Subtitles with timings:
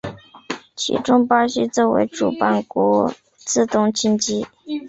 [0.75, 4.47] 其中巴西作为主办国自动晋级。